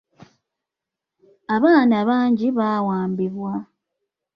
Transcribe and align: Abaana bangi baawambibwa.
Abaana 1.55 1.95
bangi 2.09 2.47
baawambibwa. 2.57 3.53